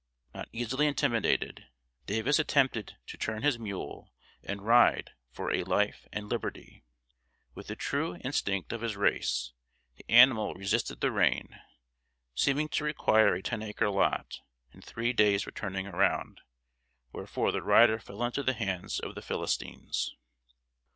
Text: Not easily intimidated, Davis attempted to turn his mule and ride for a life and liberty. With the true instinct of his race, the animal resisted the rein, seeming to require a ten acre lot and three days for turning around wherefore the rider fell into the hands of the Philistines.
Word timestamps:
Not 0.33 0.49
easily 0.51 0.87
intimidated, 0.87 1.67
Davis 2.07 2.39
attempted 2.39 2.97
to 3.05 3.17
turn 3.17 3.43
his 3.43 3.59
mule 3.59 4.11
and 4.43 4.65
ride 4.65 5.11
for 5.29 5.53
a 5.53 5.63
life 5.63 6.07
and 6.11 6.27
liberty. 6.27 6.83
With 7.53 7.67
the 7.67 7.75
true 7.75 8.15
instinct 8.15 8.73
of 8.73 8.81
his 8.81 8.97
race, 8.97 9.53
the 9.97 10.09
animal 10.09 10.55
resisted 10.55 11.01
the 11.01 11.11
rein, 11.11 11.55
seeming 12.33 12.67
to 12.69 12.83
require 12.83 13.35
a 13.35 13.43
ten 13.43 13.61
acre 13.61 13.91
lot 13.91 14.39
and 14.71 14.83
three 14.83 15.13
days 15.13 15.43
for 15.43 15.51
turning 15.51 15.85
around 15.85 16.41
wherefore 17.11 17.51
the 17.51 17.61
rider 17.61 17.99
fell 17.99 18.23
into 18.23 18.41
the 18.41 18.53
hands 18.53 18.99
of 18.99 19.13
the 19.13 19.21
Philistines. 19.21 20.15